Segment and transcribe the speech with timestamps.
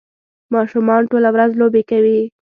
[0.53, 2.19] ماشومان ټوله ورځ لوبې کوي.